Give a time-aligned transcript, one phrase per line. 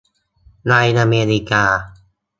[0.69, 1.65] ในอเมริกา